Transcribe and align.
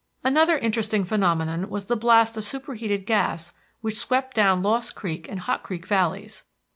Another 0.23 0.57
interesting 0.57 1.03
phenomenon 1.03 1.69
was 1.69 1.85
the 1.85 1.95
blast 1.95 2.35
of 2.35 2.43
superheated 2.43 3.05
gas 3.05 3.53
which 3.81 3.99
swept 3.99 4.33
down 4.35 4.63
Lost 4.63 4.95
Creek 4.95 5.29
and 5.29 5.41
Hot 5.41 5.61
Creek 5.61 5.85
Valleys. 5.85 6.43